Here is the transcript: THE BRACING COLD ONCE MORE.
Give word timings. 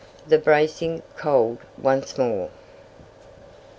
THE 0.27 0.39
BRACING 0.39 1.03
COLD 1.15 1.59
ONCE 1.79 2.17
MORE. 2.17 2.49